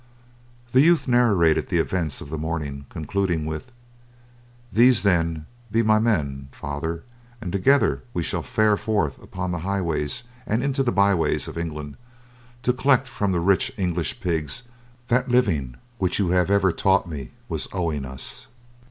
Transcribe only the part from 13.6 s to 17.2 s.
English pigs that living which you have ever taught